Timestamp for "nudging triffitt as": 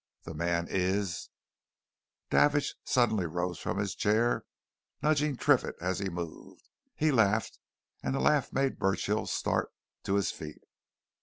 5.03-5.99